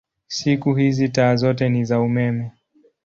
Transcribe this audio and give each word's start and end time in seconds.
Siku 0.27 0.73
hizi 0.73 1.09
taa 1.09 1.35
zote 1.35 1.69
ni 1.69 1.85
za 1.85 1.99
umeme. 1.99 2.51